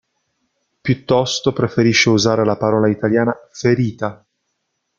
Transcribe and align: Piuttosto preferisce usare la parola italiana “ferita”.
Piuttosto 0.81 1.53
preferisce 1.53 2.09
usare 2.09 2.43
la 2.43 2.57
parola 2.57 2.89
italiana 2.89 3.35
“ferita”. 3.51 4.25